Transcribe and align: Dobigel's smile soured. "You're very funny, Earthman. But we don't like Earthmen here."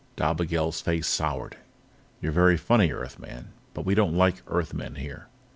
Dobigel's 0.15 0.77
smile 0.77 1.03
soured. 1.03 1.57
"You're 2.23 2.31
very 2.31 2.57
funny, 2.57 2.91
Earthman. 2.91 3.49
But 3.75 3.85
we 3.85 3.93
don't 3.93 4.15
like 4.15 4.41
Earthmen 4.47 4.95
here." 4.95 5.27